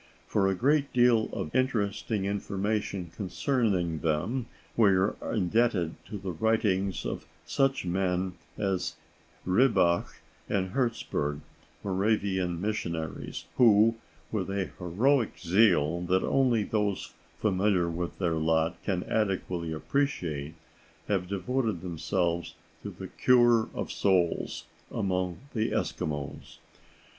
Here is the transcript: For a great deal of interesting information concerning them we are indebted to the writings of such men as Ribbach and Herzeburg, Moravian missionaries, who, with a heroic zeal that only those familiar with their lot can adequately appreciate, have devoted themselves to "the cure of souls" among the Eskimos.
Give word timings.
For 0.25 0.47
a 0.47 0.55
great 0.55 0.91
deal 0.93 1.29
of 1.31 1.55
interesting 1.55 2.25
information 2.25 3.11
concerning 3.15 3.99
them 3.99 4.47
we 4.75 4.89
are 4.95 5.15
indebted 5.21 5.93
to 6.07 6.17
the 6.17 6.31
writings 6.31 7.05
of 7.05 7.27
such 7.45 7.85
men 7.85 8.33
as 8.57 8.95
Ribbach 9.45 10.07
and 10.49 10.71
Herzeburg, 10.71 11.41
Moravian 11.83 12.59
missionaries, 12.59 13.45
who, 13.57 13.93
with 14.31 14.49
a 14.49 14.71
heroic 14.79 15.37
zeal 15.37 16.01
that 16.07 16.23
only 16.23 16.63
those 16.63 17.13
familiar 17.37 17.87
with 17.87 18.17
their 18.17 18.33
lot 18.37 18.81
can 18.83 19.03
adequately 19.03 19.71
appreciate, 19.71 20.55
have 21.09 21.27
devoted 21.27 21.81
themselves 21.81 22.55
to 22.81 22.89
"the 22.89 23.07
cure 23.09 23.69
of 23.75 23.91
souls" 23.91 24.65
among 24.91 25.41
the 25.53 25.69
Eskimos. 25.69 26.57